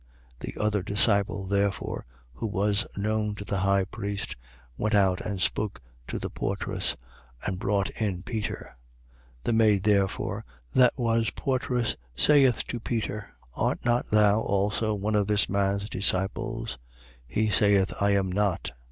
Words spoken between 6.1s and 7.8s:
the portress and